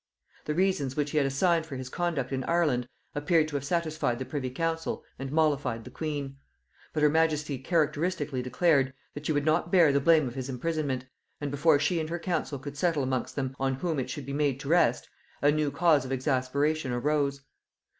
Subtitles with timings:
[0.45, 4.17] The reasons which he had assigned for his conduct in Ireland appeared to have satisfied
[4.17, 6.37] the privy council and mollified the queen.
[6.91, 11.05] But her majesty characteristically declared, that she would not bear the blame of his imprisonment;
[11.39, 14.33] and before she and her council could settle amongst them on whom it should be
[14.33, 15.07] made to rest,
[15.39, 17.41] a new cause of exasperation arose.